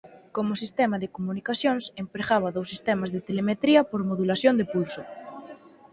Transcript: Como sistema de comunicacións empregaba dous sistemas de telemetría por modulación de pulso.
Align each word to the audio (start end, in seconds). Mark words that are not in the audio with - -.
Como 0.35 0.59
sistema 0.63 0.97
de 0.99 1.11
comunicacións 1.15 1.83
empregaba 2.03 2.53
dous 2.55 2.67
sistemas 2.73 3.09
de 3.11 3.23
telemetría 3.27 3.81
por 3.91 4.01
modulación 4.09 4.53
de 4.57 4.65
pulso. 4.73 5.01